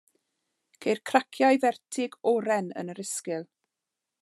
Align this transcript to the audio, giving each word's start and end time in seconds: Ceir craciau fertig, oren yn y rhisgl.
Ceir 0.85 1.01
craciau 1.09 1.59
fertig, 1.65 2.17
oren 2.33 2.73
yn 2.83 2.91
y 2.95 2.99
rhisgl. 3.01 3.49